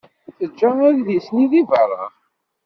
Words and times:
Teǧǧa 0.37 0.69
adlis-nni 0.87 1.45
deg 1.51 1.65
beṛṛa. 1.69 2.03